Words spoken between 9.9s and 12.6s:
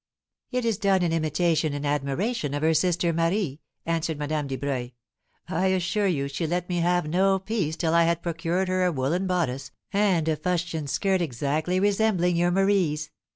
and a fustian skirt exactly resembling your